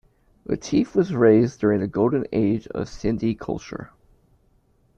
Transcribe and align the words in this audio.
Latif 0.49 0.95
was 0.95 1.13
raised 1.13 1.59
during 1.59 1.79
the 1.79 1.85
golden 1.87 2.25
age 2.31 2.65
of 2.69 2.87
Sindhi 2.89 3.37
culture. 3.37 3.91